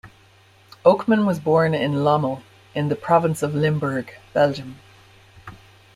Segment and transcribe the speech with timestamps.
[0.83, 2.41] Oakman was born in Lommel,
[2.73, 4.79] in the province of Limburg, Belgium.